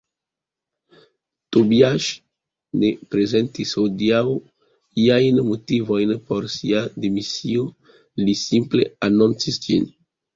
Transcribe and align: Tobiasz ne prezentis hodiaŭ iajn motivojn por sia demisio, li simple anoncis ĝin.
Tobiasz 1.55 2.05
ne 2.83 2.87
prezentis 3.15 3.73
hodiaŭ 3.81 4.21
iajn 5.03 5.37
motivojn 5.49 6.15
por 6.31 6.47
sia 6.55 6.81
demisio, 7.05 7.67
li 8.23 8.35
simple 8.45 8.89
anoncis 9.09 9.61
ĝin. 9.67 9.87